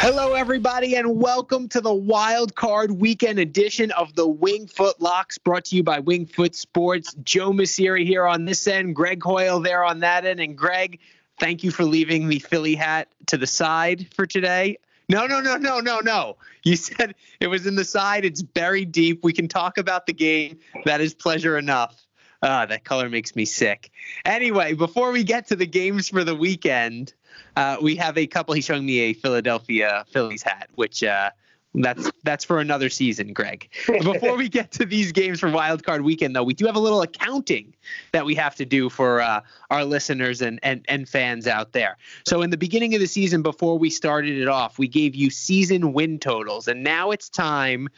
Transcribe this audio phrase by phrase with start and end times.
[0.00, 5.64] Hello, everybody, and welcome to the wild card weekend edition of the Wingfoot Locks, brought
[5.66, 7.14] to you by Wingfoot Sports.
[7.24, 11.00] Joe Messeri here on this end, Greg Hoyle there on that end, and Greg,
[11.40, 14.78] thank you for leaving the Philly hat to the side for today.
[15.08, 16.36] No, no, no, no, no, no.
[16.62, 18.24] You said it was in the side.
[18.24, 19.24] It's buried deep.
[19.24, 20.60] We can talk about the game.
[20.84, 22.00] That is pleasure enough.
[22.40, 23.90] Ah, that color makes me sick.
[24.24, 27.14] Anyway, before we get to the games for the weekend,
[27.58, 28.54] uh, we have a couple.
[28.54, 31.30] He's showing me a Philadelphia Phillies hat, which uh,
[31.74, 33.68] that's that's for another season, Greg.
[33.86, 36.80] Before we get to these games for Wild Card Weekend, though, we do have a
[36.80, 37.74] little accounting
[38.12, 41.96] that we have to do for uh, our listeners and, and and fans out there.
[42.24, 45.28] So, in the beginning of the season, before we started it off, we gave you
[45.28, 47.88] season win totals, and now it's time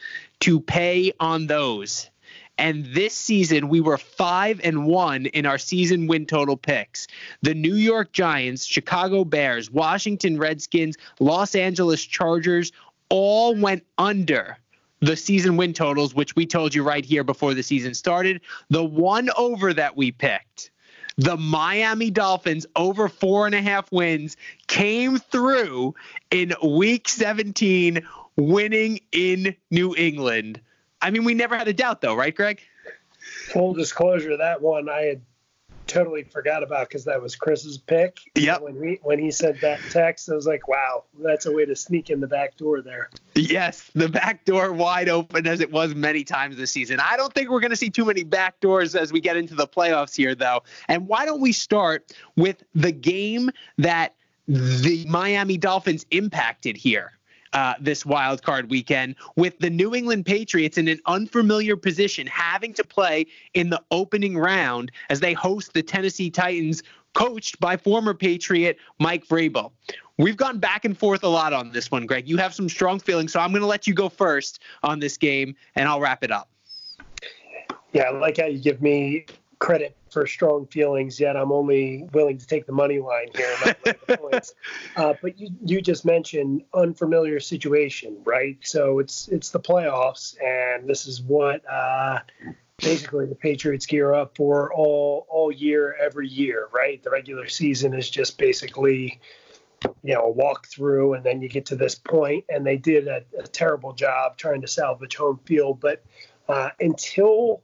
[0.41, 2.10] to pay on those.
[2.61, 7.07] And this season, we were five and one in our season win total picks.
[7.41, 12.71] The New York Giants, Chicago Bears, Washington Redskins, Los Angeles Chargers
[13.09, 14.59] all went under
[14.99, 18.41] the season win totals, which we told you right here before the season started.
[18.69, 20.69] The one over that we picked,
[21.17, 25.95] the Miami Dolphins over four and a half wins, came through
[26.29, 30.61] in week 17, winning in New England.
[31.01, 32.61] I mean, we never had a doubt, though, right, Greg?
[33.51, 35.21] Full disclosure, that one I had
[35.91, 38.19] totally forgot about because that was Chris's pick.
[38.35, 38.61] Yep.
[38.61, 41.75] When he when he said that text, I was like, wow, that's a way to
[41.75, 43.09] sneak in the back door there.
[43.35, 46.99] Yes, the back door wide open as it was many times this season.
[46.99, 49.55] I don't think we're going to see too many back doors as we get into
[49.55, 50.63] the playoffs here, though.
[50.87, 54.15] And why don't we start with the game that
[54.47, 57.11] the Miami Dolphins impacted here?
[57.53, 62.73] Uh, this wild card weekend with the New England Patriots in an unfamiliar position, having
[62.73, 68.13] to play in the opening round as they host the Tennessee Titans, coached by former
[68.13, 69.71] Patriot Mike Vrabel.
[70.17, 72.27] We've gone back and forth a lot on this one, Greg.
[72.27, 75.17] You have some strong feelings, so I'm going to let you go first on this
[75.17, 76.49] game, and I'll wrap it up.
[77.91, 79.25] Yeah, I like how you give me
[79.59, 83.75] credit for strong feelings, yet I'm only willing to take the money line here.
[84.95, 88.57] uh, but you, you just mentioned unfamiliar situation, right?
[88.61, 92.19] So it's it's the playoffs, and this is what uh,
[92.77, 97.01] basically the Patriots gear up for all all year, every year, right?
[97.01, 99.19] The regular season is just basically
[100.03, 103.07] you know, a walk through, and then you get to this point, and they did
[103.07, 105.79] a, a terrible job trying to salvage home field.
[105.79, 106.03] But
[106.47, 107.63] uh, until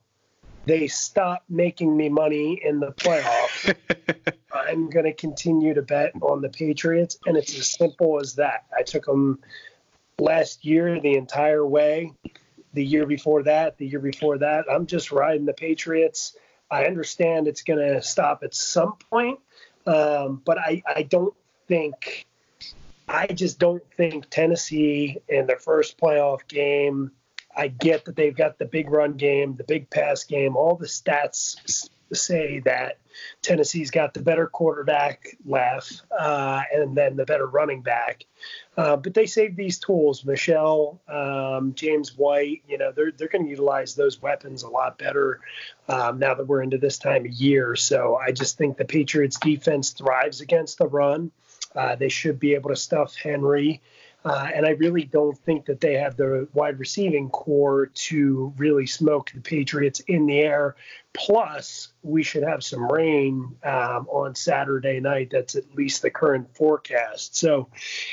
[0.67, 3.73] they stop making me money in the playoffs,
[4.53, 7.17] I'm going to continue to bet on the Patriots.
[7.25, 8.65] And it's as simple as that.
[8.77, 9.39] I took them
[10.19, 12.11] last year the entire way,
[12.73, 14.65] the year before that, the year before that.
[14.69, 16.35] I'm just riding the Patriots.
[16.69, 19.39] I understand it's going to stop at some point,
[19.85, 21.33] um, but I, I don't
[21.69, 22.27] think,
[23.07, 27.11] I just don't think Tennessee in their first playoff game
[27.57, 30.55] I get that they've got the big run game, the big pass game.
[30.55, 32.99] All the stats say that
[33.41, 38.25] Tennessee's got the better quarterback left uh, and then the better running back.
[38.77, 40.23] Uh, but they save these tools.
[40.23, 44.97] Michel, um, James White, you know, they're, they're going to utilize those weapons a lot
[44.97, 45.39] better
[45.89, 47.75] um, now that we're into this time of year.
[47.75, 51.31] So I just think the Patriots defense thrives against the run.
[51.75, 53.81] Uh, they should be able to stuff Henry.
[54.27, 58.85] Uh, and I really don't think that they have the wide receiving corps to really
[58.85, 60.75] smoke the Patriots in the air.
[61.13, 65.29] Plus, we should have some rain um, on Saturday night.
[65.31, 67.37] That's at least the current forecast.
[67.37, 67.69] So,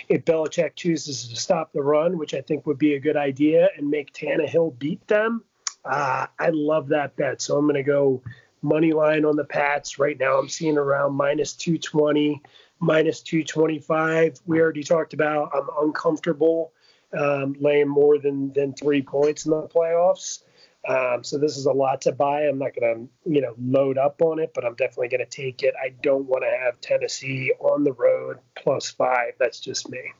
[0.09, 3.71] if Belichick chooses to stop the run, which I think would be a good idea,
[3.77, 5.43] and make Tannehill beat them,
[5.84, 7.43] uh, I love that bet.
[7.43, 8.22] So, I'm going to go
[8.63, 9.99] money line on the Pats.
[9.99, 12.41] Right now, I'm seeing around minus 220
[12.84, 14.41] minus 225.
[14.47, 16.72] We already talked about I'm uncomfortable
[17.16, 20.42] um, laying more than than three points in the playoffs.
[20.86, 22.42] Um, so this is a lot to buy.
[22.42, 25.31] I'm not going to, you know, load up on it, but I'm definitely going to
[25.31, 25.72] take it.
[25.83, 29.33] I don't want to have Tennessee on the road plus five.
[29.39, 30.13] That's just me.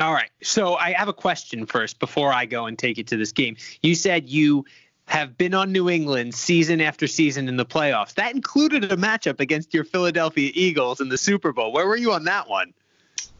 [0.00, 0.28] All right.
[0.42, 3.56] So I have a question first before I go and take it to this game.
[3.82, 4.66] You said you
[5.06, 8.14] have been on New England season after season in the playoffs.
[8.14, 11.72] That included a matchup against your Philadelphia Eagles in the Super Bowl.
[11.72, 12.72] Where were you on that one?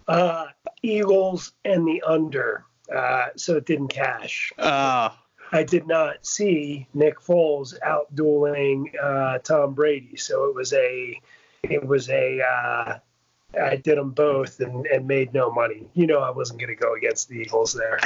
[0.08, 0.46] Uh,
[0.82, 2.64] Eagles and the under.
[2.94, 4.52] uh, so it didn't cash.
[4.58, 5.10] Uh,
[5.52, 11.20] I did not see Nick Foles out dueling uh, Tom Brady, so it was a
[11.62, 12.98] it was a uh,
[13.60, 15.86] I did them both and, and made no money.
[15.94, 18.00] You know, I wasn't going to go against the Eagles there.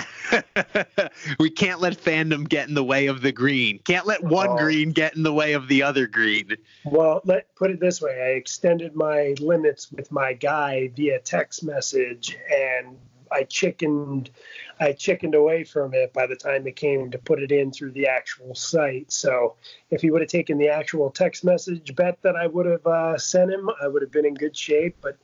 [1.39, 3.79] we can't let fandom get in the way of the green.
[3.85, 4.57] Can't let one Oh.
[4.57, 6.57] green get in the way of the other green.
[6.85, 11.65] Well, let put it this way: I extended my limits with my guy via text
[11.65, 12.97] message, and
[13.33, 14.31] I chickened,
[14.81, 17.93] I chickened away from it by the time it came to put it in through
[17.93, 19.13] the actual site.
[19.13, 19.57] So,
[19.91, 23.19] if he would have taken the actual text message bet that I would have uh,
[23.19, 24.97] sent him, I would have been in good shape.
[25.01, 25.17] But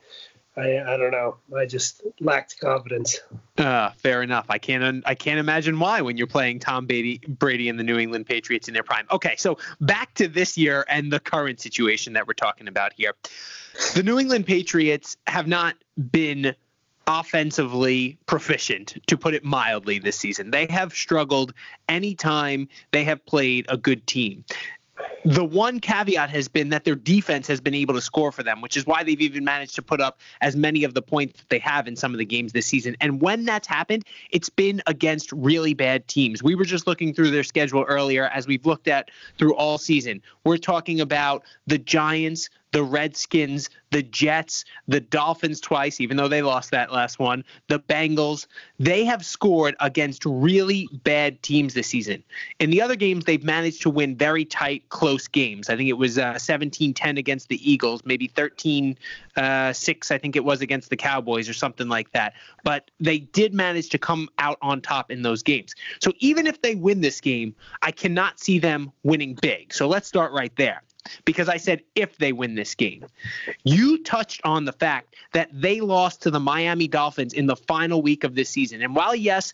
[0.55, 1.37] I, I don't know.
[1.57, 3.19] I just lacked confidence.
[3.57, 4.45] Uh, fair enough.
[4.49, 5.03] I can't.
[5.05, 8.67] I can't imagine why when you're playing Tom Brady, Brady and the New England Patriots
[8.67, 9.07] in their prime.
[9.11, 13.13] Okay, so back to this year and the current situation that we're talking about here.
[13.95, 15.75] The New England Patriots have not
[16.11, 16.55] been
[17.07, 20.51] offensively proficient, to put it mildly, this season.
[20.51, 21.53] They have struggled
[21.89, 24.45] anytime they have played a good team.
[25.25, 28.61] The one caveat has been that their defense has been able to score for them,
[28.61, 31.49] which is why they've even managed to put up as many of the points that
[31.49, 32.95] they have in some of the games this season.
[33.01, 36.43] And when that's happened, it's been against really bad teams.
[36.43, 40.21] We were just looking through their schedule earlier, as we've looked at through all season.
[40.43, 46.41] We're talking about the Giants, the Redskins, the Jets, the Dolphins twice, even though they
[46.41, 48.47] lost that last one, the Bengals.
[48.79, 52.23] They have scored against really bad teams this season.
[52.59, 55.69] In the other games, they've managed to win very tight, close games.
[55.69, 58.97] I think it was uh, 17-10 against the Eagles, maybe 13-6,
[59.37, 62.33] I think it was against the Cowboys or something like that.
[62.63, 65.75] But they did manage to come out on top in those games.
[65.99, 69.71] So even if they win this game, I cannot see them winning big.
[69.71, 70.81] So let's start right there
[71.25, 73.05] because I said if they win this game.
[73.63, 78.01] You touched on the fact that they lost to the Miami Dolphins in the final
[78.01, 78.81] week of this season.
[78.81, 79.53] And while, yes,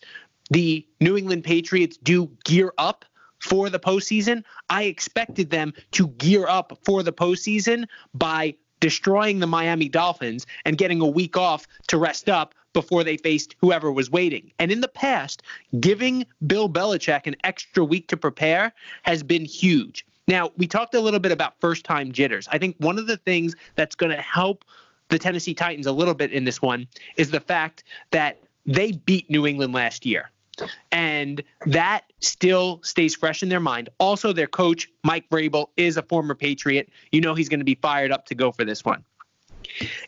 [0.49, 3.05] the New England Patriots do gear up
[3.39, 9.47] for the postseason, I expected them to gear up for the postseason by destroying the
[9.47, 14.11] Miami Dolphins and getting a week off to rest up before they faced whoever was
[14.11, 14.51] waiting.
[14.59, 15.41] And in the past,
[15.79, 18.71] giving Bill Belichick an extra week to prepare
[19.03, 20.05] has been huge.
[20.29, 22.47] Now, we talked a little bit about first time jitters.
[22.51, 24.63] I think one of the things that's going to help
[25.09, 26.87] the Tennessee Titans a little bit in this one
[27.17, 30.29] is the fact that they beat New England last year.
[30.91, 33.89] And that still stays fresh in their mind.
[33.97, 36.89] Also, their coach, Mike Vrabel, is a former Patriot.
[37.11, 39.03] You know he's going to be fired up to go for this one.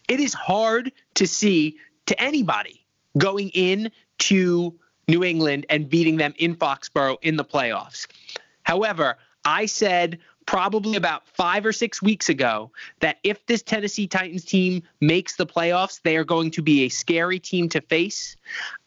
[0.08, 2.86] It is hard to see to anybody
[3.18, 3.90] going in
[4.20, 4.78] to
[5.08, 8.06] New England and beating them in Foxborough in the playoffs.
[8.64, 14.44] However, I said probably about five or six weeks ago that if this Tennessee Titans
[14.44, 18.36] team makes the playoffs, they are going to be a scary team to face.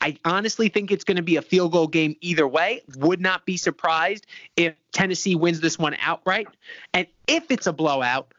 [0.00, 2.82] I honestly think it's going to be a field goal game either way.
[2.96, 6.48] Would not be surprised if Tennessee wins this one outright.
[6.92, 8.32] And if it's a blowout,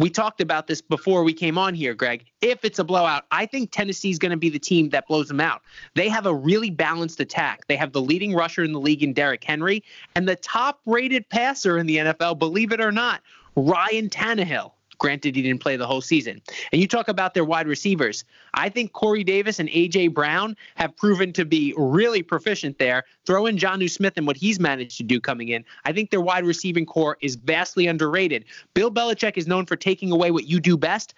[0.00, 2.24] we talked about this before we came on here, Greg.
[2.40, 5.28] If it's a blowout, I think Tennessee is going to be the team that blows
[5.28, 5.62] them out.
[5.94, 7.66] They have a really balanced attack.
[7.66, 9.82] They have the leading rusher in the league in Derrick Henry
[10.14, 13.20] and the top rated passer in the NFL, believe it or not,
[13.56, 14.72] Ryan Tannehill.
[15.00, 16.40] Granted, he didn't play the whole season.
[16.70, 18.24] And you talk about their wide receivers.
[18.54, 20.08] I think Corey Davis and A.J.
[20.08, 23.04] Brown have proven to be really proficient there.
[23.26, 25.64] Throw in John Jonnu Smith and what he's managed to do coming in.
[25.84, 28.44] I think their wide receiving corps is vastly underrated.
[28.74, 31.14] Bill Belichick is known for taking away what you do best.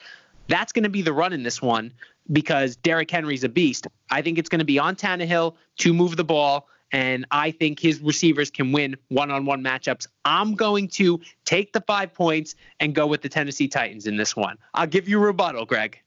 [0.48, 1.92] That's going to be the run in this one
[2.30, 3.86] because Derrick Henry's a beast.
[4.10, 7.80] I think it's going to be on Tannehill to move the ball and I think
[7.80, 10.06] his receivers can win one-on-one matchups.
[10.25, 14.37] I'm going to take the five points and go with the Tennessee Titans in this
[14.37, 14.58] one.
[14.75, 15.99] I'll give you a rebuttal, Greg.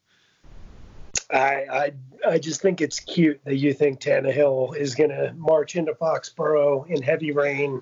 [1.31, 1.91] I, I
[2.27, 6.87] I just think it's cute that you think Tannehill is going to march into Foxborough
[6.87, 7.81] in heavy rain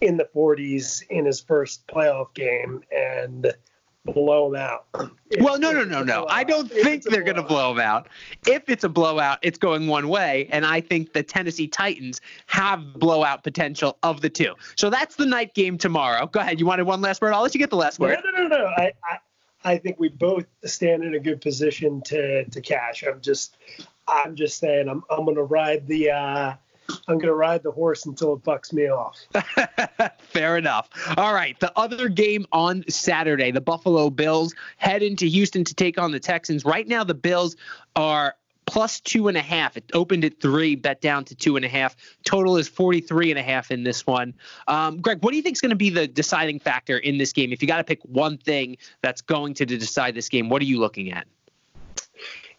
[0.00, 3.54] in the 40s in his first playoff game and
[4.04, 4.86] blow them out.
[5.30, 6.26] If- Well, no, no, no, no.
[6.28, 8.10] I don't If think they're going to blow them out.
[8.46, 12.92] If it's a blowout, it's going one way, and I think the Tennessee Titans have
[12.92, 14.54] blowout potential of the two.
[14.76, 16.26] So that's the night game tomorrow.
[16.26, 16.60] Go ahead.
[16.60, 17.32] You wanted one last word?
[17.32, 18.18] I'll let you get the last No, word.
[18.22, 18.66] no, no, no.
[18.76, 19.18] I, I,
[19.64, 23.02] I think we both stand in a good position to to cash.
[23.02, 23.56] I'm just,
[24.06, 26.54] I'm just saying, I'm, I'm going to ride the, uh,
[27.08, 29.18] I'm going to ride the horse until it bucks me off.
[30.18, 30.88] Fair enough.
[31.16, 31.58] All right.
[31.60, 36.20] The other game on Saturday, the Buffalo Bills head into Houston to take on the
[36.20, 36.64] Texans.
[36.64, 37.56] Right now, the Bills
[37.96, 38.34] are
[38.66, 39.76] plus two and a half.
[39.76, 41.96] It opened at three, bet down to two and a half.
[42.24, 44.34] Total is 43 and a half in this one.
[44.68, 47.32] Um, Greg, what do you think is going to be the deciding factor in this
[47.32, 47.52] game?
[47.52, 50.66] If you got to pick one thing that's going to decide this game, what are
[50.66, 51.26] you looking at?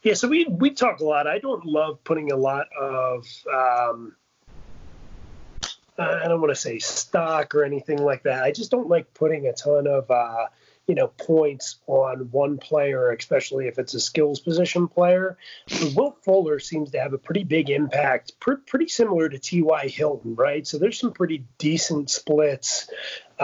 [0.03, 1.27] Yeah, so we we talk a lot.
[1.27, 4.15] I don't love putting a lot of um,
[5.98, 8.43] I don't want to say stock or anything like that.
[8.43, 10.48] I just don't like putting a ton of uh,
[10.88, 15.38] you know points on one player, especially if it's a skills position player.
[15.69, 19.88] But Will Fuller seems to have a pretty big impact, pr- pretty similar to T.Y.
[19.88, 20.67] Hilton, right?
[20.67, 22.89] So there's some pretty decent splits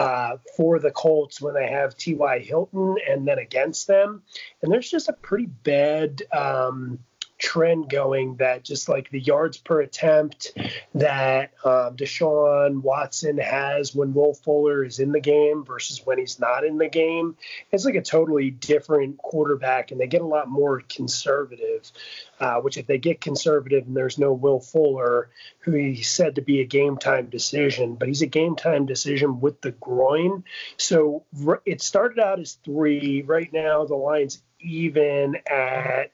[0.00, 2.38] uh, for the Colts when they have T.Y.
[2.38, 4.22] Hilton and then against them,
[4.62, 6.22] and there's just a pretty bad.
[6.32, 7.00] Um,
[7.40, 10.52] trend going that just like the yards per attempt
[10.94, 16.38] that um, Deshaun Watson has when Will Fuller is in the game versus when he's
[16.38, 17.36] not in the game.
[17.72, 21.90] It's like a totally different quarterback, and they get a lot more conservative.
[22.38, 25.28] Uh, which, if they get conservative and there's no Will Fuller,
[25.58, 29.40] who he said to be a game time decision, but he's a game time decision
[29.40, 30.44] with the groin.
[30.78, 31.24] So
[31.66, 33.22] it started out as three.
[33.22, 36.12] Right now, the line's even at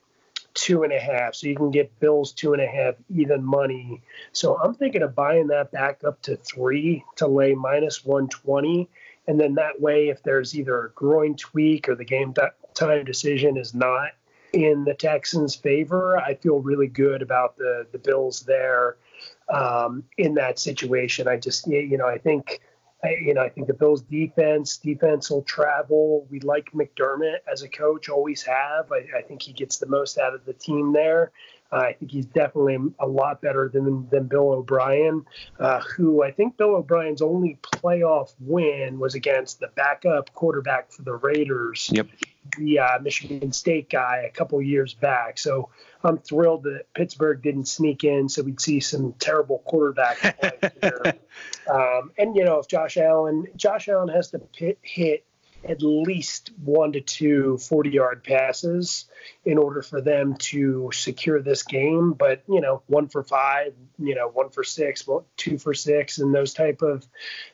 [0.56, 1.34] two and a half.
[1.34, 4.02] So you can get Bills two and a half even money.
[4.32, 8.88] So I'm thinking of buying that back up to three to lay minus 120.
[9.28, 12.34] And then that way, if there's either a groin tweak or the game
[12.74, 14.10] time decision is not
[14.52, 18.96] in the Texans' favor, I feel really good about the the Bills there
[19.52, 21.28] um, in that situation.
[21.28, 22.60] I just, you know, I think
[23.06, 26.26] I, you know, I think the Bills' defense, defense will travel.
[26.30, 28.90] We like McDermott as a coach, always have.
[28.92, 31.32] I, I think he gets the most out of the team there.
[31.72, 35.26] Uh, I think he's definitely a lot better than than Bill O'Brien,
[35.58, 41.02] uh, who I think Bill O'Brien's only playoff win was against the backup quarterback for
[41.02, 41.90] the Raiders.
[41.92, 42.06] Yep.
[42.56, 45.38] The uh, Michigan State guy a couple years back.
[45.38, 45.70] So
[46.02, 51.14] I'm thrilled that Pittsburgh didn't sneak in, so we'd see some terrible quarterback play here.
[51.70, 55.24] Um, and you know, if Josh Allen, Josh Allen has to pit, hit
[55.68, 59.06] at least one to two 40 yard passes
[59.44, 62.12] in order for them to secure this game.
[62.12, 66.34] But, you know, one for five, you know, one for six, two for six, and
[66.34, 67.06] those type of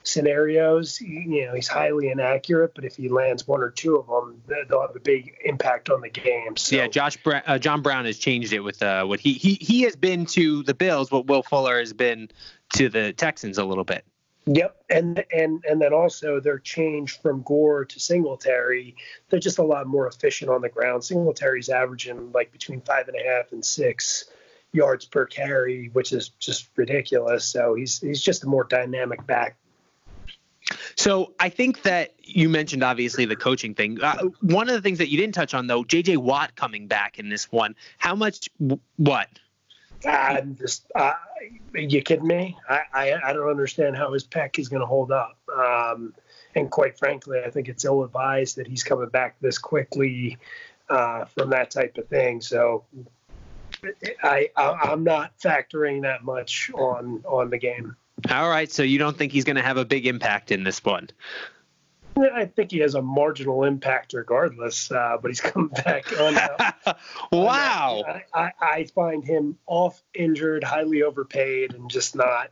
[0.02, 2.75] scenarios, you know, he's highly inaccurate.
[2.75, 6.00] But if he lands one or two of them, they'll have a big impact on
[6.00, 6.57] the game.
[6.57, 9.54] So, yeah, Josh Bra- uh, John Brown has changed it with uh, what he, he
[9.54, 12.28] he has been to the Bills, what Will Fuller has been
[12.75, 14.04] to the Texans a little bit.
[14.47, 18.97] Yep, and and and then also their change from Gore to Singletary,
[19.29, 21.05] they're just a lot more efficient on the ground.
[21.05, 24.25] Singletary's averaging like between five and a half and six
[24.73, 27.45] yards per carry, which is just ridiculous.
[27.45, 29.57] So he's he's just a more dynamic back.
[30.97, 34.03] So I think that you mentioned obviously the coaching thing.
[34.03, 36.17] Uh, one of the things that you didn't touch on though, J.J.
[36.17, 37.77] Watt coming back in this one.
[37.99, 38.49] How much?
[38.97, 39.29] What?
[40.07, 41.13] I'm just, uh,
[41.75, 42.57] you kidding me?
[42.69, 45.39] I, I, I don't understand how his pec is going to hold up.
[45.55, 46.15] Um,
[46.55, 50.39] and quite frankly, I think it's ill advised that he's coming back this quickly
[50.89, 52.41] uh, from that type of thing.
[52.41, 52.85] So
[54.23, 57.97] I, I am not factoring that much on on the game.
[58.31, 60.85] All right, so you don't think he's going to have a big impact in this
[60.85, 61.09] one?
[62.16, 66.37] I think he has a marginal impact regardless, uh, but he's come back on.
[66.37, 66.95] Uh,
[67.33, 68.02] wow.
[68.07, 72.50] I, I, I, find him off injured, highly overpaid, and just not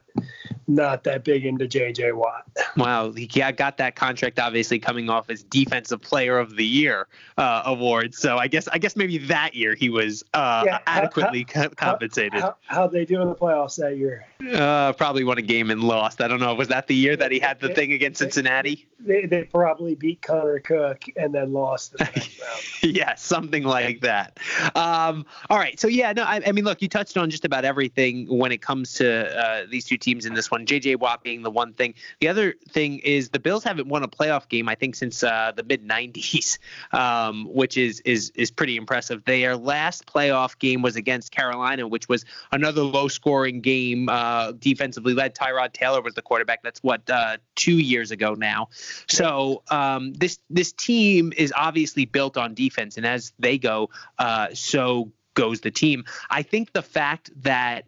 [0.70, 2.48] not that big into JJ Watt.
[2.76, 7.62] Wow, he got that contract obviously coming off his Defensive Player of the Year uh,
[7.66, 8.14] award.
[8.14, 12.40] So I guess I guess maybe that year he was uh, yeah, adequately how, compensated.
[12.40, 14.26] How, how they do in the playoffs that year?
[14.54, 16.20] Uh, probably won a game and lost.
[16.20, 16.54] I don't know.
[16.54, 18.86] Was that the year that he had the thing against Cincinnati?
[18.98, 22.04] They, they probably beat Connor Cook and then lost the
[22.82, 22.94] round.
[22.94, 24.38] yeah, something like that.
[24.74, 25.78] Um, all right.
[25.80, 28.62] So yeah, no, I, I, mean, look, you touched on just about everything when it
[28.62, 30.59] comes to uh, these two teams in this one.
[30.66, 30.96] J.J.
[30.96, 31.94] Watt being the one thing.
[32.20, 35.52] The other thing is the Bills haven't won a playoff game, I think, since uh,
[35.54, 36.58] the mid '90s,
[36.92, 39.24] um, which is is is pretty impressive.
[39.24, 45.34] Their last playoff game was against Carolina, which was another low-scoring game, uh, defensively led.
[45.34, 46.62] Tyrod Taylor was the quarterback.
[46.62, 48.68] That's what uh, two years ago now.
[49.08, 54.48] So um, this this team is obviously built on defense, and as they go, uh,
[54.52, 56.04] so goes the team.
[56.28, 57.84] I think the fact that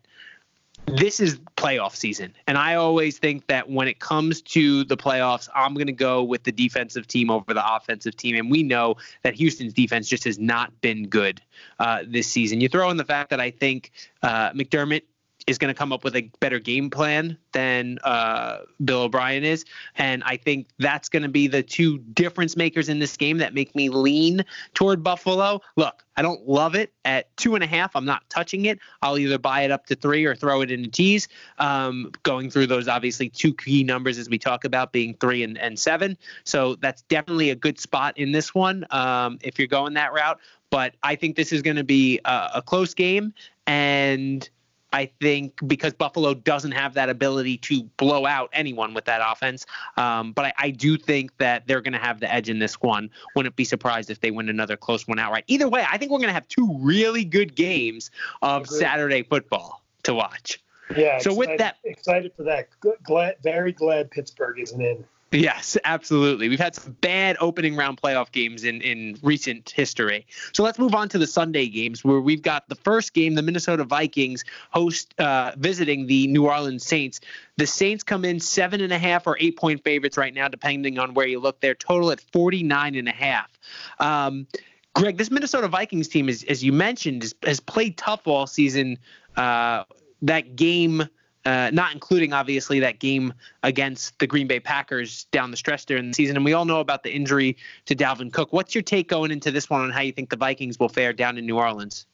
[0.86, 2.34] this is playoff season.
[2.46, 6.22] And I always think that when it comes to the playoffs, I'm going to go
[6.22, 8.36] with the defensive team over the offensive team.
[8.36, 11.40] And we know that Houston's defense just has not been good
[11.78, 12.60] uh, this season.
[12.60, 15.02] You throw in the fact that I think uh, McDermott
[15.46, 19.64] is going to come up with a better game plan than uh, Bill O'Brien is.
[19.96, 23.54] And I think that's going to be the two difference makers in this game that
[23.54, 24.44] make me lean
[24.74, 25.60] toward Buffalo.
[25.76, 27.96] Look, I don't love it at two and a half.
[27.96, 28.78] I'm not touching it.
[29.00, 31.28] I'll either buy it up to three or throw it in a tease.
[31.58, 35.58] Um, going through those obviously two key numbers as we talk about being three and,
[35.58, 36.16] and seven.
[36.44, 40.38] So that's definitely a good spot in this one um, if you're going that route.
[40.70, 43.34] But I think this is going to be a, a close game.
[43.66, 44.48] And
[44.92, 49.66] I think because Buffalo doesn't have that ability to blow out anyone with that offense.
[49.96, 52.80] Um, but I, I, do think that they're going to have the edge in this
[52.80, 53.10] one.
[53.34, 55.44] Wouldn't be surprised if they win another close one outright.
[55.46, 58.10] Either way, I think we're going to have two really good games
[58.42, 60.60] of Saturday football to watch.
[60.96, 61.18] Yeah.
[61.18, 62.68] So excited, with that, excited for that.
[63.02, 65.04] Glad, very glad Pittsburgh isn't in.
[65.32, 66.50] Yes, absolutely.
[66.50, 70.26] We've had some bad opening round playoff games in, in recent history.
[70.52, 73.42] So let's move on to the Sunday games where we've got the first game, the
[73.42, 77.20] Minnesota Vikings host uh, visiting the New Orleans Saints.
[77.56, 80.98] The Saints come in seven and a half or eight point favorites right now, depending
[80.98, 81.60] on where you look.
[81.60, 83.58] Their total at 49 and a half.
[84.00, 84.46] Um,
[84.94, 88.98] Greg, this Minnesota Vikings team, is, as you mentioned, is, has played tough all season.
[89.34, 89.84] Uh,
[90.20, 91.08] that game
[91.44, 93.32] uh, not including obviously that game
[93.62, 96.36] against the Green Bay Packers down the stretch during the season.
[96.36, 97.56] And we all know about the injury
[97.86, 98.52] to Dalvin Cook.
[98.52, 101.12] What's your take going into this one on how you think the Vikings will fare
[101.12, 102.06] down in New Orleans?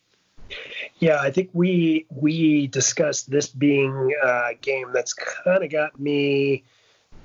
[0.99, 6.65] Yeah, I think we we discussed this being a game that's kind of got me,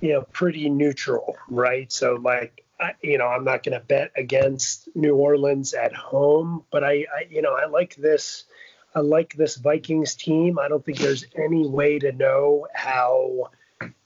[0.01, 1.89] you know, pretty neutral, right?
[1.91, 6.65] So like, I, you know, I'm not going to bet against New Orleans at home,
[6.69, 8.43] but I, I, you know, I like this
[8.95, 10.59] I like this Vikings team.
[10.59, 13.49] I don't think there's any way to know how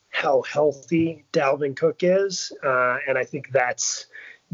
[0.09, 4.07] how healthy Dalvin Cook is, uh, and I think that's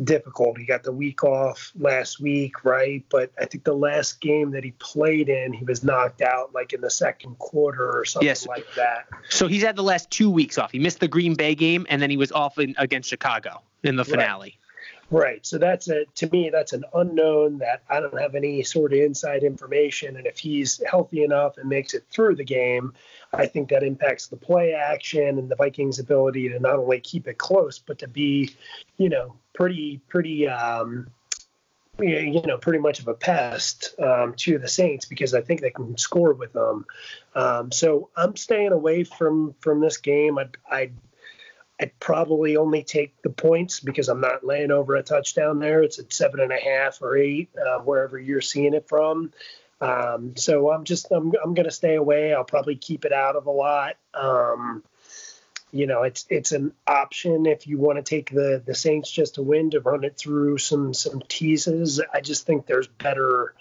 [0.03, 0.57] difficult.
[0.57, 3.05] He got the week off last week, right?
[3.09, 6.73] But I think the last game that he played in, he was knocked out like
[6.73, 8.47] in the second quarter or something yes.
[8.47, 9.07] like that.
[9.29, 10.71] So he's had the last two weeks off.
[10.71, 13.95] He missed the Green Bay game, and then he was off in, against Chicago in
[13.95, 14.57] the finale.
[14.59, 14.62] Right.
[15.11, 15.45] Right.
[15.45, 18.99] So that's a to me that's an unknown that I don't have any sort of
[18.99, 20.17] inside information.
[20.17, 22.93] And if he's healthy enough and makes it through the game,
[23.31, 27.27] I think that impacts the play action and the Vikings' ability to not only keep
[27.27, 28.55] it close but to be,
[28.97, 31.11] you know, pretty pretty um,
[31.99, 35.69] you know, pretty much of a pest um, to the Saints because I think they
[35.69, 36.85] can score with them.
[37.35, 40.39] Um, so I'm staying away from from this game.
[40.39, 40.91] I, I
[41.83, 45.83] I'd probably only take the points because I'm not laying over a touchdown there.
[45.83, 49.33] It's at seven and a half or eight, uh, wherever you're seeing it from.
[49.81, 52.33] Um, so I'm just I'm I'm gonna stay away.
[52.33, 53.97] I'll probably keep it out of a lot.
[54.13, 54.81] Um,
[55.73, 59.35] you know, it's it's an option if you want to take the the Saints just
[59.35, 61.99] to win to run it through some some teases.
[62.13, 63.55] I just think there's better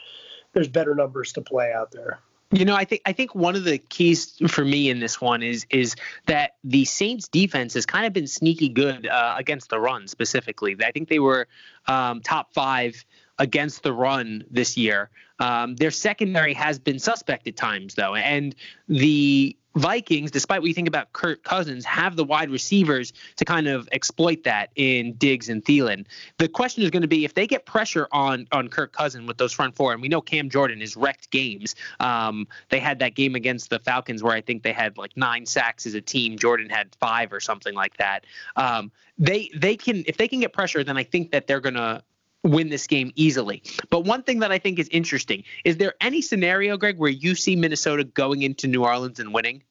[0.53, 2.21] there's better numbers to play out there.
[2.53, 5.43] You know, I think I think one of the keys for me in this one
[5.43, 9.81] is is that the Saints defense has kind of been sneaky good uh, against the
[9.81, 10.77] run specifically.
[10.85, 11.49] I think they were
[11.87, 13.05] um, top five
[13.43, 15.11] against the run this year.
[15.41, 18.55] Um, their secondary has been suspect at times though, and
[18.89, 23.67] the Vikings, despite what you think about Kirk Cousins, have the wide receivers to kind
[23.67, 26.05] of exploit that in Diggs and Thielen.
[26.37, 29.39] The question is going to be if they get pressure on on Kirk Cousins with
[29.39, 31.75] those front four, and we know Cam Jordan has wrecked games.
[32.01, 35.47] Um, they had that game against the Falcons where I think they had like nine
[35.47, 36.39] sacks as a team.
[36.39, 38.27] Jordan had five or something like that.
[38.57, 41.75] Um, they they can if they can get pressure, then I think that they're going
[41.75, 42.03] to
[42.43, 43.63] win this game easily.
[43.91, 47.35] But one thing that I think is interesting is there any scenario, Greg, where you
[47.35, 49.63] see Minnesota going into New Orleans and winning?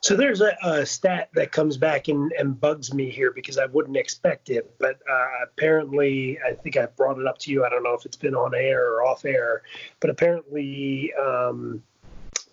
[0.00, 3.66] So there's a, a stat that comes back and, and, bugs me here because I
[3.66, 7.64] wouldn't expect it, but uh, apparently I think I brought it up to you.
[7.64, 9.62] I don't know if it's been on air or off air,
[9.98, 11.82] but apparently um,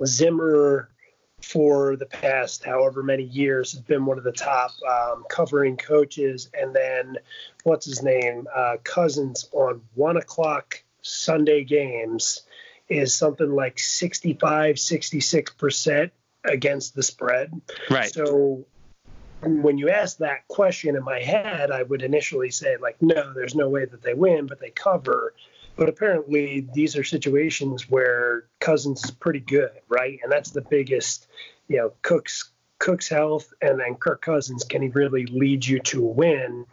[0.04, 0.90] Zimmer
[1.44, 6.50] for the past however many years has been one of the top um, covering coaches.
[6.54, 7.18] And then
[7.64, 8.48] what's his name?
[8.56, 12.44] Uh, Cousins on one o'clock Sunday games
[12.88, 16.12] is something like 65, 66%
[16.46, 17.52] against the spread.
[17.90, 18.12] Right.
[18.12, 18.66] So
[19.42, 23.56] when you ask that question in my head, I would initially say, like, no, there's
[23.56, 25.34] no way that they win, but they cover.
[25.76, 30.20] But apparently, these are situations where Cousins is pretty good, right?
[30.22, 31.28] And that's the biggest,
[31.68, 36.06] you know, Cook's Cook's health, and then Kirk Cousins can he really lead you to
[36.06, 36.66] a win?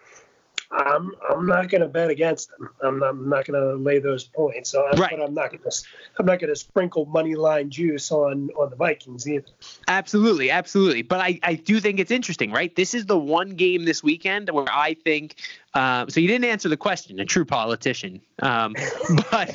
[0.73, 2.71] I'm I'm not going to bet against them.
[2.83, 4.71] I'm not, I'm not going to lay those points.
[4.71, 5.11] So I'm, right.
[5.11, 5.83] But I'm not going to
[6.19, 9.49] I'm not going to sprinkle money line juice on on the Vikings either.
[9.89, 11.03] Absolutely, absolutely.
[11.03, 12.75] But I I do think it's interesting, right?
[12.77, 15.37] This is the one game this weekend where I think.
[15.75, 17.19] Uh, so you didn't answer the question.
[17.19, 18.21] A true politician.
[18.41, 18.75] Um,
[19.31, 19.55] but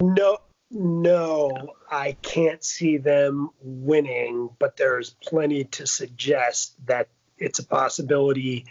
[0.00, 0.38] no.
[0.70, 8.66] no, I can't see them winning, but there's plenty to suggest that it's a possibility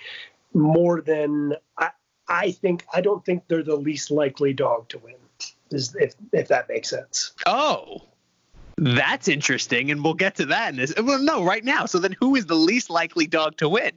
[0.54, 1.90] more than I,
[2.28, 2.86] I think.
[2.94, 5.16] I don't think they're the least likely dog to win,
[5.72, 7.34] is if if that makes sense.
[7.46, 8.02] Oh,
[8.78, 10.94] that's interesting, and we'll get to that in this.
[11.02, 11.86] Well, no, right now.
[11.86, 13.92] So then, who is the least likely dog to win?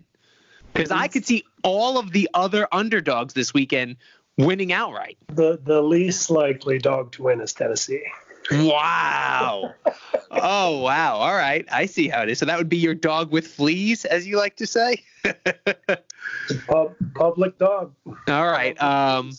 [0.72, 3.96] Because I could see all of the other underdogs this weekend
[4.36, 5.16] winning outright.
[5.28, 8.02] The the least likely dog to win is Tennessee.
[8.50, 9.74] Wow.
[10.30, 11.16] oh wow.
[11.16, 11.66] All right.
[11.70, 12.38] I see how it is.
[12.38, 15.02] So that would be your dog with fleas, as you like to say.
[16.66, 17.92] Pub, public dog.
[18.28, 18.80] All right.
[18.82, 19.32] Um,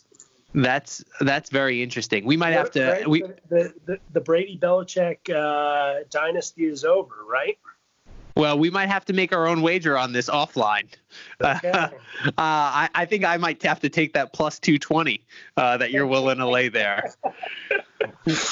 [0.53, 2.25] that's that's very interesting.
[2.25, 3.03] We might have to.
[3.07, 7.57] We the, the the Brady Belichick uh, dynasty is over, right?
[8.37, 10.87] Well, we might have to make our own wager on this offline.
[11.41, 11.69] Okay.
[11.71, 11.89] uh,
[12.37, 15.23] I, I think I might have to take that plus 220
[15.57, 17.15] uh, that you're willing to lay there.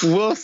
[0.02, 0.36] we'll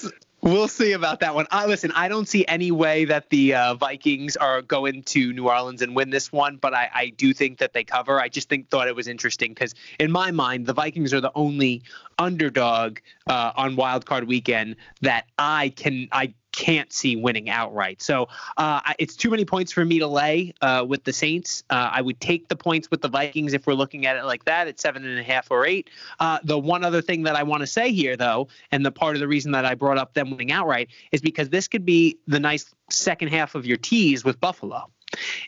[0.43, 1.47] we'll see about that one.
[1.51, 5.49] Uh, listen, I don't see any way that the uh, Vikings are going to New
[5.49, 8.21] Orleans and win this one, but I, I do think that they cover.
[8.21, 11.33] I just think thought it was interesting because in my mind, the Vikings are the
[11.35, 11.83] only
[12.19, 18.03] underdog uh, on Wild Card Weekend that I can I can't see winning outright.
[18.03, 21.65] So uh, it's too many points for me to lay uh, with the Saints.
[21.71, 24.45] Uh, I would take the points with the Vikings if we're looking at it like
[24.45, 25.91] that at seven and a half or eight.
[26.21, 29.17] Uh, the one other thing that I want to say here, though, and the part
[29.17, 32.19] of the reason that I brought up them winning outright is because this could be
[32.27, 34.89] the nice second half of your tease with Buffalo.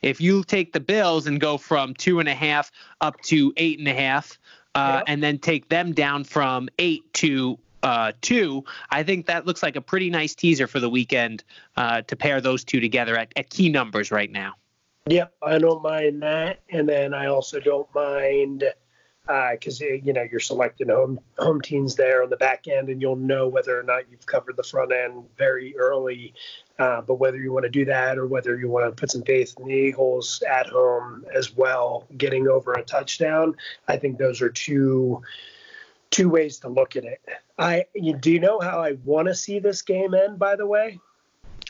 [0.02, 3.78] If you take the Bills and go from two and a half up to eight
[3.78, 4.38] and a half,
[4.74, 5.04] uh, Yep.
[5.06, 9.76] and then take them down from eight to uh, two, I think that looks like
[9.76, 11.44] a pretty nice teaser for the weekend
[11.76, 14.54] uh, to pair those two together at, at key numbers right now.
[15.06, 18.64] Yep, I don't mind that, and then I also don't mind
[19.26, 23.16] because you know you're selecting home home teams there on the back end, and you'll
[23.16, 26.32] know whether or not you've covered the front end very early.
[26.78, 29.22] Uh, but whether you want to do that or whether you want to put some
[29.22, 33.54] faith in the Eagles at home as well, getting over a touchdown,
[33.86, 35.22] I think those are two
[36.14, 37.20] two ways to look at it.
[37.58, 40.38] I you, do you know how I want to see this game end?
[40.38, 41.00] By the way.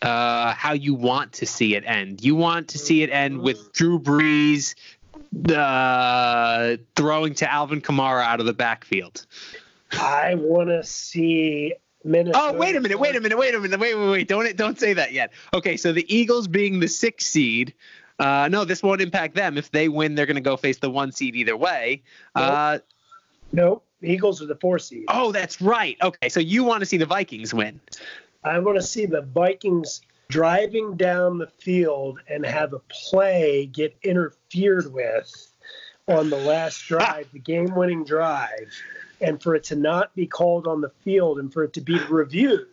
[0.03, 2.23] Uh, how you want to see it end?
[2.23, 4.75] You want to see it end with Drew Brees
[5.51, 9.25] uh, throwing to Alvin Kamara out of the backfield.
[9.93, 11.73] I want to see
[12.05, 12.51] Minnesota.
[12.51, 14.29] Oh, wait a minute, wait a minute, wait a minute, wait, wait, wait.
[14.29, 15.33] Don't don't say that yet.
[15.55, 17.73] Okay, so the Eagles being the sixth seed.
[18.19, 19.57] Uh, no, this won't impact them.
[19.57, 22.03] If they win, they're going to go face the one seed either way.
[22.35, 22.79] Uh,
[23.55, 23.85] Nope.
[24.05, 25.07] The Eagles are the four seed.
[25.09, 25.97] oh, that's right.
[26.03, 27.81] Okay, so you want to see the Vikings win.
[28.45, 33.97] I want to see the Vikings driving down the field and have a play get
[34.03, 35.57] interfered with
[36.07, 38.71] on the last drive, the game winning drive,
[39.23, 41.99] and for it to not be called on the field and for it to be
[42.11, 42.69] reviewed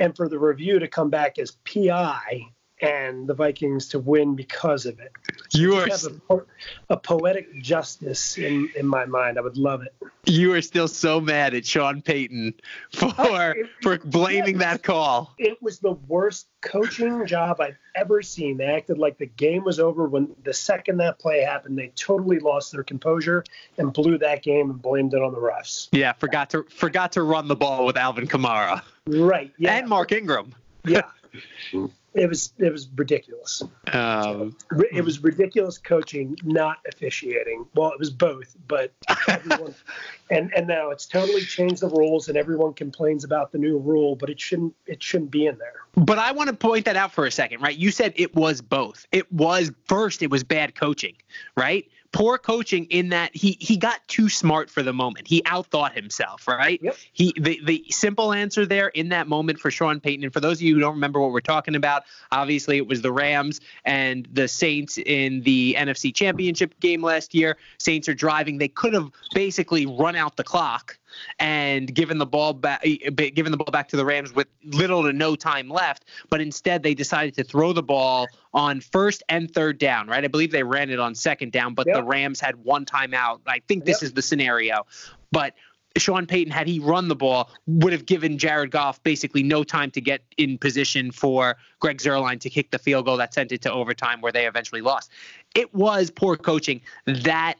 [0.00, 2.44] and for the review to come back as PI
[2.82, 5.12] and the Vikings to win because of it.
[5.52, 5.86] You are
[6.30, 6.36] a,
[6.90, 9.38] a poetic justice in, in my mind.
[9.38, 9.94] I would love it.
[10.26, 12.54] you are still so mad at Sean Payton
[12.92, 15.34] for oh, for blaming that call.
[15.38, 18.56] it was the worst coaching job I've ever seen.
[18.58, 21.78] They acted like the game was over when the second that play happened.
[21.78, 23.44] They totally lost their composure
[23.78, 25.88] and blew that game and blamed it on the refs.
[25.92, 29.52] Yeah, forgot to forgot to run the ball with Alvin Kamara Right.
[29.58, 29.74] Yeah.
[29.74, 30.54] and Mark Ingram.
[30.86, 31.02] Yeah.
[32.12, 33.62] It was it was ridiculous.
[33.92, 34.56] Um,
[34.92, 37.66] It was ridiculous coaching, not officiating.
[37.74, 38.92] Well, it was both, but
[39.28, 39.74] everyone,
[40.30, 44.16] and and now it's totally changed the rules, and everyone complains about the new rule,
[44.16, 45.74] but it shouldn't it shouldn't be in there.
[45.94, 47.76] But I want to point that out for a second, right?
[47.76, 49.06] You said it was both.
[49.12, 51.14] It was first, it was bad coaching,
[51.56, 51.88] right?
[52.12, 55.28] Poor coaching in that he he got too smart for the moment.
[55.28, 56.80] He outthought himself, right?
[56.82, 56.96] Yep.
[57.12, 60.58] He the, the simple answer there in that moment for Sean Payton, and for those
[60.58, 64.28] of you who don't remember what we're talking about, obviously it was the Rams and
[64.32, 67.56] the Saints in the NFC Championship game last year.
[67.78, 68.58] Saints are driving.
[68.58, 70.98] They could have basically run out the clock
[71.38, 75.02] and given the ball back eh, given the ball back to the Rams with little
[75.02, 79.52] to no time left, but instead they decided to throw the ball on first and
[79.52, 80.24] third down, right?
[80.24, 81.96] I believe they ran it on second down, but Yep.
[81.96, 83.40] the Rams had one timeout.
[83.46, 84.06] I think this Yep.
[84.08, 84.86] is the scenario.
[85.32, 85.54] But
[85.96, 89.90] Sean Payton, had he run the ball, would have given Jared Goff basically no time
[89.92, 93.62] to get in position for Greg Zuerlein to kick the field goal that sent it
[93.62, 95.10] to overtime where they eventually lost.
[95.56, 97.54] It was poor coaching that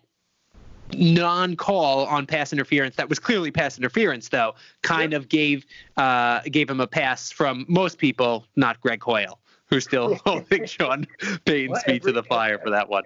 [0.96, 5.64] non-call on pass interference that was clearly pass interference though kind of gave
[5.96, 11.07] uh, gave him a pass from most people not Greg Hoyle who's still holding Sean
[11.44, 13.05] Payton's Well, feet to the fire for that one.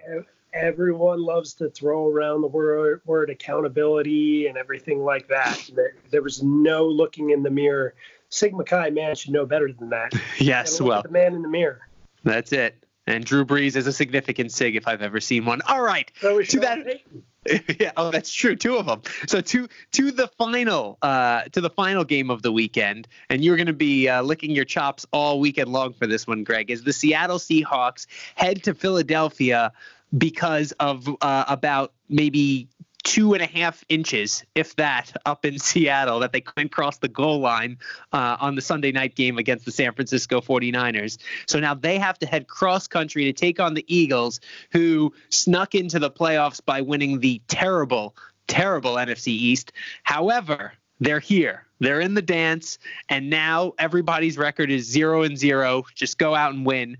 [0.53, 5.69] Everyone loves to throw around the word, word accountability and everything like that.
[5.75, 7.93] There, there was no looking in the mirror
[8.29, 10.13] Sigma Chi man should know better than that.
[10.39, 11.87] yes, well, the man in the mirror.
[12.23, 12.83] That's it.
[13.07, 15.61] And Drew Brees is a significant sig if I've ever seen one.
[15.67, 17.01] All right, so to that.
[17.79, 18.55] yeah, oh, that's true.
[18.55, 19.01] Two of them.
[19.27, 23.55] So to to the final uh, to the final game of the weekend, and you're
[23.55, 26.71] going to be uh, licking your chops all weekend long for this one, Greg.
[26.71, 29.71] Is the Seattle Seahawks head to Philadelphia
[30.17, 32.67] because of uh, about maybe
[33.05, 37.07] two and a half inches, if that, up in Seattle that they couldn't cross the
[37.07, 37.77] goal line
[38.11, 41.19] uh, on the Sunday night game against the San Francisco 49ers.
[41.45, 44.41] So now they have to head cross country to take on the Eagles,
[44.71, 48.15] who snuck into the playoffs by winning the terrible,
[48.47, 49.71] terrible NFC East.
[50.01, 51.67] However, they're here.
[51.79, 55.83] They're in the dance, and now everybody's record is zero and zero.
[55.93, 56.97] Just go out and win.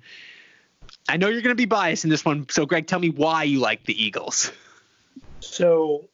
[1.10, 3.44] I know you're going to be biased in this one, so Greg, tell me why
[3.44, 4.52] you like the Eagles.
[5.40, 6.10] So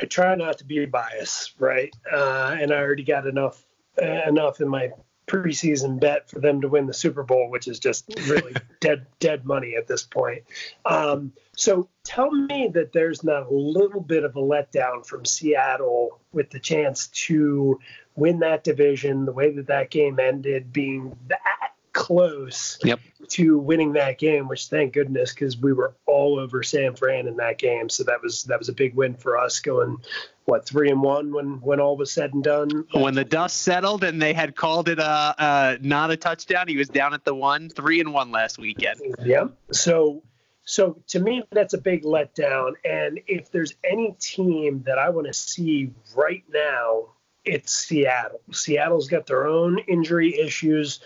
[0.00, 1.94] I try not to be biased, right?
[2.10, 3.64] Uh, and I already got enough
[4.00, 4.90] uh, enough in my
[5.26, 9.44] preseason bet for them to win the Super Bowl, which is just really dead dead
[9.44, 10.44] money at this point.
[10.84, 16.20] Um, so tell me that there's not a little bit of a letdown from Seattle
[16.32, 17.78] with the chance to
[18.14, 23.00] win that division, the way that that game ended, being that close yep.
[23.28, 27.36] to winning that game, which thank goodness because we were all over San Fran in
[27.36, 27.88] that game.
[27.88, 29.98] So that was that was a big win for us going
[30.44, 32.86] what three and one when when all was said and done.
[32.92, 36.76] When the dust settled and they had called it a, a not a touchdown, he
[36.76, 39.00] was down at the one three and one last weekend.
[39.24, 39.52] Yep.
[39.72, 40.22] So.
[40.64, 42.74] So to me, that's a big letdown.
[42.84, 47.08] And if there's any team that I want to see right now,
[47.44, 48.40] it's Seattle.
[48.52, 51.00] Seattle's got their own injury issues.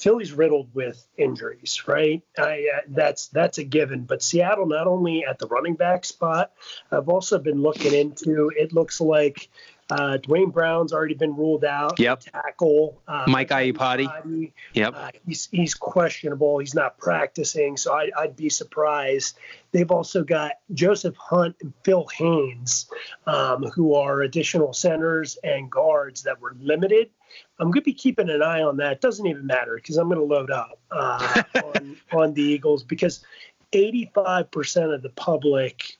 [0.00, 2.22] Philly's riddled with injuries, right?
[2.38, 4.04] I, uh, that's that's a given.
[4.04, 6.52] But Seattle, not only at the running back spot,
[6.90, 8.50] I've also been looking into.
[8.56, 9.50] It looks like
[9.90, 11.98] uh, Duane Brown's already been ruled out.
[11.98, 12.20] Yep.
[12.20, 13.02] Tackle.
[13.06, 14.52] Uh, Mike Iupati.
[14.72, 14.94] Yep.
[14.96, 16.58] Uh, he's he's questionable.
[16.58, 19.36] He's not practicing, so I, would be surprised.
[19.72, 22.86] They've also got Joseph Hunt and Phil Haynes,
[23.26, 27.10] um, who are additional centers and guards that were limited.
[27.58, 28.92] I'm going to be keeping an eye on that.
[28.92, 32.82] It doesn't even matter because I'm going to load up uh, on, on the Eagles
[32.82, 33.24] because
[33.72, 35.98] 85% of the public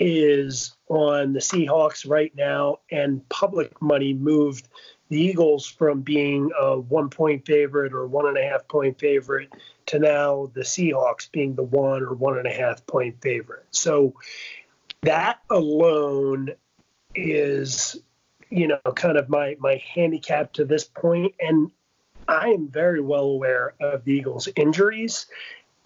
[0.00, 4.68] is on the Seahawks right now, and public money moved
[5.08, 9.52] the Eagles from being a one point favorite or one and a half point favorite
[9.86, 13.66] to now the Seahawks being the one or one and a half point favorite.
[13.70, 14.14] So
[15.02, 16.50] that alone
[17.14, 17.96] is,
[18.50, 20.88] you know, kind of my my handicap to this.
[21.40, 21.70] And
[22.28, 25.26] I am very well aware of the Eagles' injuries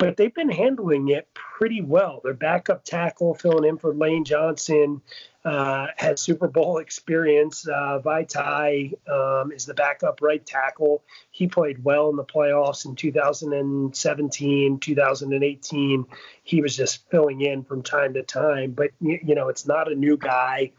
[0.01, 2.23] but they've been handling it pretty well.
[2.25, 5.03] Their backup tackle filling in for Lane Johnson
[5.45, 7.69] uh, has Super Bowl experience.
[7.69, 11.03] Uh, Vaitai um, is the backup right tackle.
[11.31, 16.07] He played well in the playoffs in 2017, 2018.
[16.45, 19.95] He was just filling in from time to time, but you know it's not a
[19.95, 20.73] new guy.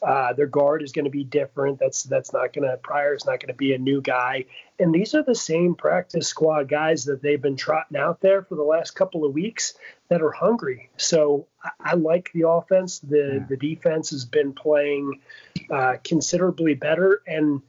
[0.00, 1.80] Uh, their guard is going to be different.
[1.80, 4.46] That's that's not going to Pryor is not going to be a new guy.
[4.78, 8.54] And these are the same practice squad guys that they've been trotting out there for
[8.54, 9.74] the last couple of weeks
[10.08, 10.90] that are hungry.
[10.96, 13.00] So I, I like the offense.
[13.00, 13.46] The yeah.
[13.48, 15.20] the defense has been playing
[15.70, 17.62] uh, considerably better, and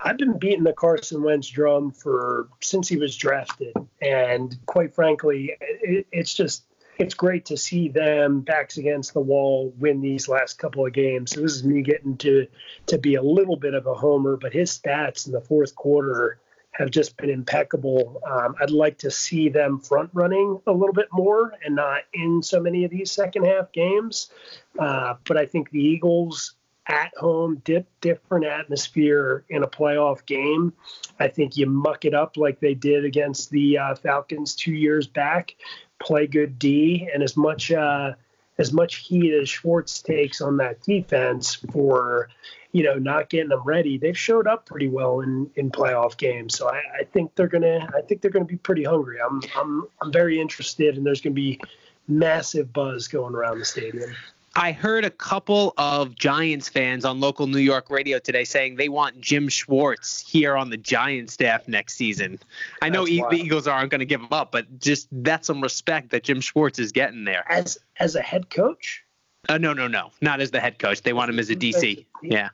[0.00, 3.74] I've been beating the Carson Wentz drum for since he was drafted.
[4.00, 6.64] And quite frankly, it, it's just
[6.98, 11.32] it's great to see them backs against the wall win these last couple of games.
[11.32, 12.46] So this is me getting to
[12.86, 16.38] to be a little bit of a homer, but his stats in the fourth quarter
[16.72, 18.22] have just been impeccable.
[18.26, 22.42] Um, I'd like to see them front running a little bit more and not in
[22.42, 24.30] so many of these second half games.
[24.78, 26.54] Uh, but I think the Eagles
[26.86, 30.72] at home, dip different atmosphere in a playoff game.
[31.20, 35.06] I think you muck it up like they did against the uh, Falcons two years
[35.06, 35.54] back.
[36.00, 38.14] Play good D, and as much uh,
[38.58, 42.28] as much heat as Schwartz takes on that defense for
[42.72, 46.56] you know, not getting them ready, they've showed up pretty well in, in playoff games.
[46.56, 49.18] So I, I think they're gonna I think they're gonna be pretty hungry.
[49.20, 51.60] I'm I'm I'm very interested, and there's gonna be
[52.08, 54.14] massive buzz going around the stadium.
[54.56, 58.88] I heard a couple of Giants fans on local New York radio today saying they
[58.88, 62.38] want Jim Schwartz here on the Giants staff next season.
[62.82, 65.60] I know e- the Eagles aren't going to give him up, but just that's some
[65.60, 67.44] respect that Jim Schwartz is getting there.
[67.48, 69.04] As as a head coach?
[69.48, 71.02] Uh, no, no, no, not as the head coach.
[71.02, 72.04] They want him as a DC.
[72.22, 72.50] Yeah,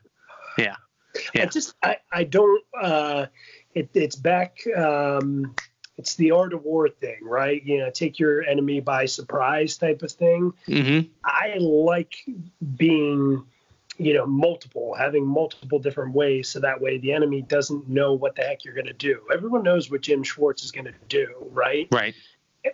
[0.57, 0.75] yeah.
[1.33, 1.43] yeah.
[1.43, 2.63] I just I I don't.
[2.79, 3.27] Uh,
[3.73, 4.59] it, it's back.
[4.75, 5.55] Um,
[5.97, 7.63] it's the art of war thing, right?
[7.63, 10.53] You know, take your enemy by surprise type of thing.
[10.67, 11.09] Mm-hmm.
[11.23, 12.15] I like
[12.75, 13.43] being
[13.97, 18.35] you know, multiple, having multiple different ways, so that way the enemy doesn't know what
[18.35, 19.19] the heck you're going to do.
[19.33, 21.87] Everyone knows what Jim Schwartz is going to do, right?
[21.91, 22.13] Right.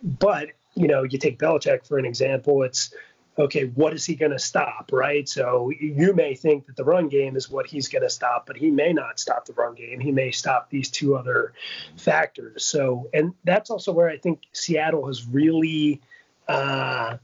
[0.01, 2.63] But you know, you take Belichick for an example.
[2.63, 2.93] It's
[3.37, 5.27] okay, what is he going to stop, right?
[5.27, 8.57] So you may think that the run game is what he's going to stop, but
[8.57, 9.99] he may not stop the run game.
[9.99, 11.53] He may stop these two other
[11.97, 12.65] factors.
[12.65, 16.01] So, and that's also where I think Seattle has really
[16.47, 17.17] uh,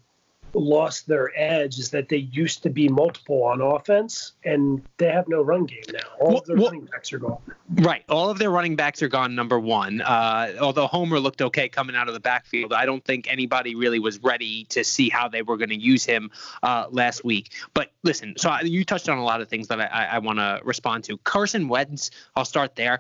[0.54, 5.28] lost their edge is that they used to be multiple on offense and they have
[5.28, 6.00] no run game now.
[6.20, 7.38] All Well- of their well- running backs are gone.
[7.76, 8.04] Right.
[8.10, 10.02] All of their running backs are gone, number one.
[10.02, 14.00] Uh, although Homer looked okay coming out of the backfield, I don't think anybody really
[14.00, 16.32] was ready to see how they were going to use him
[16.64, 17.52] uh, last week.
[17.74, 20.20] But listen, so I- you touched on a lot of things that I, I, I
[20.20, 21.18] want to respond to.
[21.20, 23.00] Carson Wentz, I'll start there.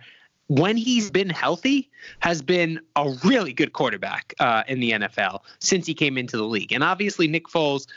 [0.49, 5.85] When he's been healthy, has been a really good quarterback uh, in the NFL since
[5.85, 6.71] he came into the league.
[6.71, 7.87] And obviously, Nick Foles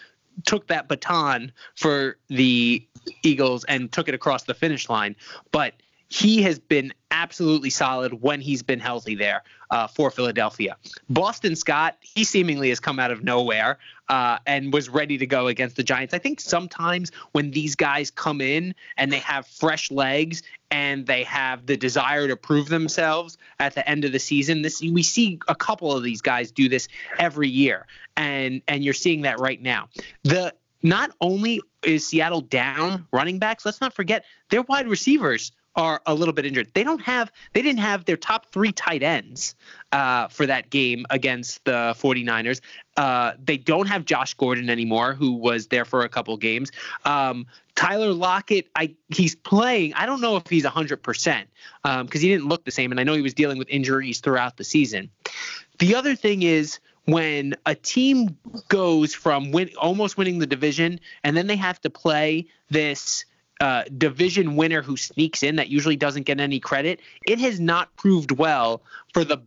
[0.45, 2.87] took that baton for the
[3.23, 5.17] Eagles and took it across the finish line.
[5.51, 5.75] But
[6.12, 10.77] he has been absolutely solid when he's been healthy there uh, for Philadelphia.
[11.09, 13.79] Boston Scott, he seemingly has come out of nowhere
[14.11, 16.12] uh, and was ready to go against the Giants.
[16.12, 21.22] I think sometimes when these guys come in and they have fresh legs and they
[21.22, 25.40] have the desire to prove themselves at the end of the season, this we see
[25.48, 27.87] a couple of these guys do this every year,
[28.18, 29.88] and and you're seeing that right now.
[30.25, 36.01] The not only is Seattle down running backs, let's not forget their wide receivers are
[36.07, 36.69] a little bit injured.
[36.75, 39.55] They don't have they didn't have their top three tight ends
[39.91, 42.61] uh, for that game against the 49ers.
[42.97, 46.73] Uh, they don't have Josh Gordon anymore, who was there for a couple games.
[47.05, 49.95] Um, Tyler Lockett, I he's playing.
[49.95, 51.49] I don't know if he's 100 percent
[51.83, 54.57] because he didn't look the same, and I know he was dealing with injuries throughout
[54.57, 55.11] the season.
[55.79, 58.37] The other thing is when a team
[58.69, 63.25] goes from win, almost winning the division and then they have to play this
[63.62, 66.98] uh, division winner who sneaks in that usually doesn't get any credit,
[67.29, 68.83] it has not proved well
[69.14, 69.40] for the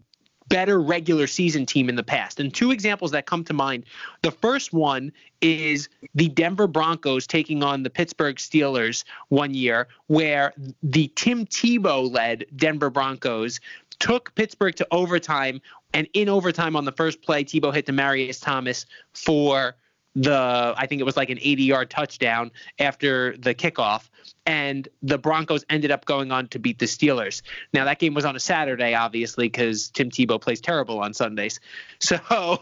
[0.48, 2.40] better regular season team in the past.
[2.40, 3.84] And two examples that come to mind.
[4.22, 10.54] The first one is the Denver Broncos taking on the Pittsburgh Steelers one year, where
[10.82, 13.60] the Tim Tebow led Denver Broncos
[14.00, 15.62] took Pittsburgh to overtime.
[15.94, 19.76] And in overtime on the first play, Tebow hit Demaryius Thomas for
[20.16, 24.10] the I think it was like an 80 yard touchdown after the kickoff
[24.46, 27.42] and the Broncos ended up going on to beat the Steelers.
[27.74, 31.60] Now that game was on a Saturday obviously cuz Tim Tebow plays terrible on Sundays.
[32.00, 32.62] So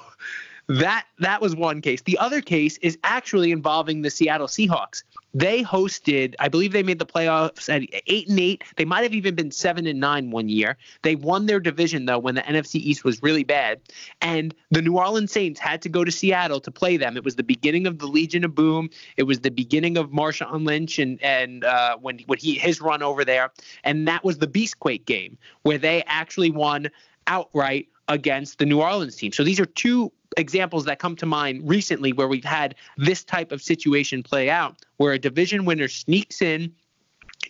[0.67, 2.02] that that was one case.
[2.02, 5.04] The other case is actually involving the Seattle Seahawks.
[5.34, 8.63] They hosted, I believe they made the playoffs at eight and eight.
[8.78, 10.78] They might have even been seven and nine one year.
[11.02, 13.82] They won their division though when the NFC East was really bad,
[14.21, 17.17] and the New Orleans Saints had to go to Seattle to play them.
[17.17, 18.89] It was the beginning of the Legion of Boom.
[19.17, 23.02] It was the beginning of Marshawn Lynch and and uh, when when he his run
[23.02, 23.52] over there,
[23.84, 26.89] and that was the Beastquake game where they actually won
[27.28, 29.32] outright against the New Orleans team.
[29.32, 33.52] So these are two examples that come to mind recently where we've had this type
[33.52, 36.74] of situation play out where a division winner sneaks in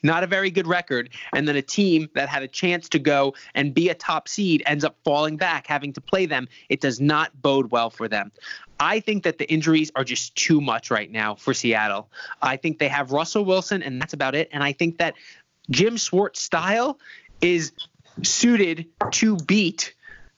[0.02, 3.36] not a very good record and then a team that had a chance to go
[3.54, 6.48] and be a top seed ends up falling back having to play them.
[6.70, 8.32] It does not bode well for them.
[8.80, 12.10] I think that the injuries are just too much right now for seattle.
[12.42, 14.50] I think they have russell wilson and that's about it.
[14.52, 15.16] And i think that
[15.70, 17.00] jim schwartz style
[17.42, 17.72] is
[18.22, 19.94] suited to beat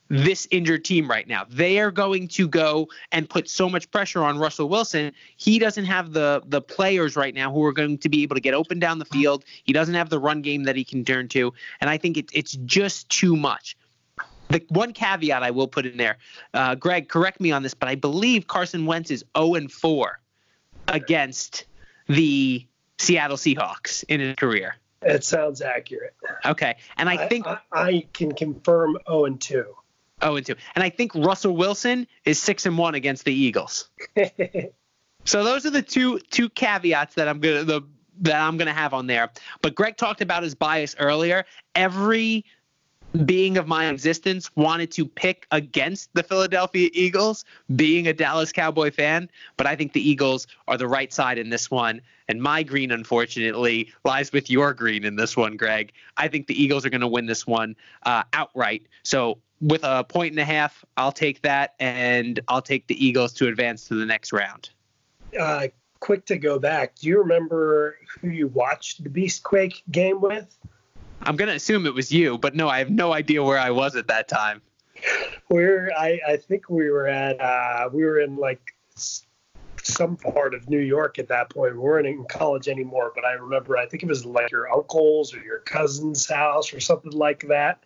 [0.08, 1.46] this injured team right now.
[1.50, 5.14] They are going to go and put so much pressure on Russell Wilson.
[5.38, 8.42] He doesn't have the the players right now who are going to be able to
[8.42, 9.44] get open down the field.
[9.64, 12.34] He doesn't have the run game that he can turn to, and I think it's
[12.34, 13.78] it's just too much.
[14.50, 16.18] The one caveat I will put in there,
[16.54, 20.20] uh, Greg, correct me on this, but I believe Carson Wentz is 0 and 4
[20.88, 21.66] against
[22.08, 22.64] the
[23.00, 24.76] Seattle Seahawks in his career.
[25.02, 26.16] It sounds accurate.
[26.46, 29.66] Okay, and I think I, I can confirm 0 and 2.
[30.22, 30.56] Oh, and two.
[30.76, 33.90] And I think Russell Wilson is six and one against the Eagles.
[35.26, 37.82] So those are the two two caveats that I'm gonna the
[38.22, 39.32] that I'm gonna have on there.
[39.62, 41.46] But Greg talked about his bias earlier.
[41.74, 42.46] Every
[43.26, 48.92] being of my existence wanted to pick against the Philadelphia Eagles, being a Dallas Cowboy
[48.92, 52.02] fan, but I think the Eagles are the right side in this one.
[52.28, 55.94] And my green, unfortunately, lies with your green in this one, Greg.
[56.18, 58.88] I think the Eagles are going to win this one uh, outright.
[59.04, 63.34] So with a point and a half, I'll take that, and I'll take the Eagles
[63.34, 64.70] to advance to the next round.
[65.40, 65.68] uh,
[66.00, 66.96] quick to go back.
[66.96, 70.56] Do you remember who you watched the Beastquake game with?
[71.24, 73.72] I'm going to assume it was you, but no, I have no idea where I
[73.72, 74.62] was at that time.
[75.50, 78.76] We're I, I think we were at uh, we were in like
[79.86, 81.74] some part of New York at that point.
[81.74, 85.34] We weren't in college anymore, but I remember I think it was like your uncle's
[85.34, 87.84] or your cousin's house or something like that.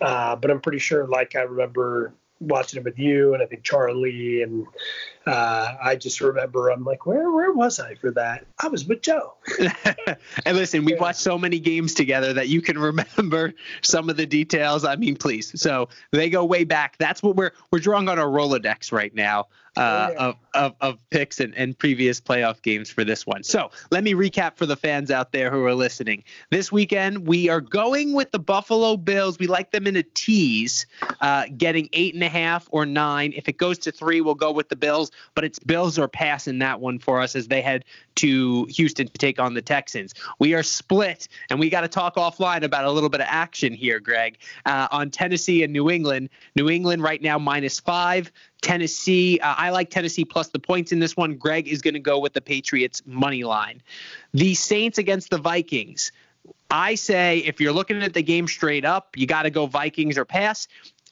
[0.00, 3.64] Uh, but I'm pretty sure, like I remember watching it with you and I think
[3.64, 4.64] Charlie and
[5.26, 8.46] uh, I just remember I'm like, where where was I for that?
[8.62, 9.34] I was with Joe.
[10.46, 12.78] and listen, we've watched so many games together that you can
[13.18, 14.84] remember some of the details.
[14.84, 15.60] I mean, please.
[15.60, 16.96] So they go way back.
[16.98, 19.46] That's what we're we're drawing on our Rolodex right now
[19.78, 20.26] uh, oh, yeah.
[20.26, 23.42] of, of, of picks and, and previous playoff games for this one.
[23.44, 26.24] So let me recap for the fans out there who are listening.
[26.50, 29.38] This weekend, we are going with the Buffalo Bills.
[29.38, 30.86] We like them in a tease,
[31.20, 33.32] uh, getting eight and a half or nine.
[33.36, 36.48] If it goes to three, we'll go with the Bills, but it's Bills or pass
[36.48, 37.84] in that one for us as they head
[38.16, 40.12] to Houston to take on the Texans.
[40.40, 43.72] We are split, and we got to talk offline about a little bit of action
[43.72, 46.30] here, Greg, uh, on Tennessee and New England.
[46.56, 48.32] New England right now minus five.
[48.62, 49.38] Tennessee.
[49.40, 51.36] Uh, I like Tennessee plus the points in this one.
[51.36, 53.82] Greg is going to go with the Patriots money line.
[54.34, 56.12] The Saints against the Vikings.
[56.70, 60.18] I say if you're looking at the game straight up, you got to go Vikings
[60.18, 60.68] or pass.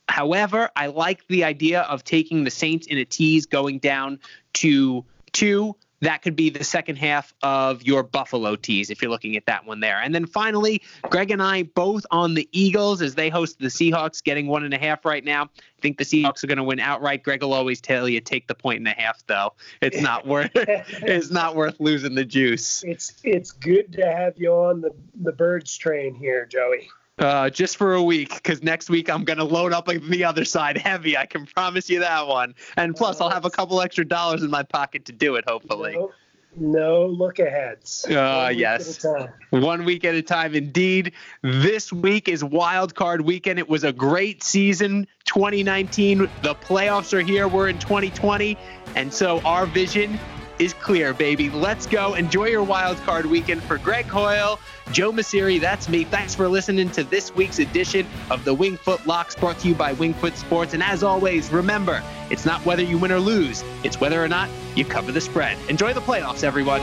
[0.09, 4.21] However, I like the idea of taking the Saints in a tease going down
[4.55, 9.37] to two that could be the second half of your Buffalo tease if you're looking
[9.37, 10.01] at that one there.
[10.01, 14.23] And then finally, Greg and I both on the Eagles as they host the Seahawks,
[14.23, 15.45] getting one and a half right now.
[15.45, 17.23] I think the Seahawks are going to win outright.
[17.23, 19.55] Greg will always tell you take the point and a half, though.
[19.81, 22.83] It's not worth it's not worth losing the juice.
[22.85, 26.89] It's it's good to have you on the the birds train here, Joey.
[27.19, 30.77] Uh, just for a week, because next week I'm gonna load up the other side
[30.77, 31.17] heavy.
[31.17, 32.55] I can promise you that one.
[32.77, 35.45] And plus, I'll have a couple extra dollars in my pocket to do it.
[35.49, 35.95] Hopefully.
[35.95, 36.13] No,
[36.59, 38.05] no look aheads.
[38.05, 39.07] Uh, yes.
[39.49, 41.13] One week at a time, indeed.
[41.41, 43.59] This week is wild card weekend.
[43.59, 46.29] It was a great season, 2019.
[46.43, 47.49] The playoffs are here.
[47.49, 48.59] We're in 2020,
[48.95, 50.19] and so our vision
[50.59, 51.51] is clear, baby.
[51.51, 52.15] Let's go.
[52.15, 54.59] Enjoy your wild card weekend for Greg Hoyle,
[54.93, 55.61] Joe Masiri.
[55.61, 56.05] That's me.
[56.05, 59.95] Thanks for listening to this week's edition of the Wingfoot Locks brought to you by
[59.95, 60.75] Wingfoot Sports.
[60.75, 64.49] And as always, remember, it's not whether you win or lose, it's whether or not
[64.75, 65.59] you cover the spread.
[65.69, 66.83] Enjoy the playoffs, everyone.